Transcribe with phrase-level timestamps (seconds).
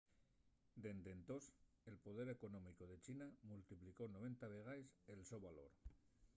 [0.83, 1.45] dende entós
[1.89, 5.71] el poder económicu de china multiplicó 90 vegaes el so valor